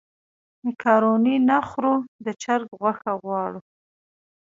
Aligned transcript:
مېکاروني 0.63 1.35
نه 1.49 1.57
خورو 1.69 1.95
د 2.25 2.27
چرګ 2.43 2.69
غوښه 2.79 3.11
غواړو. 3.21 3.61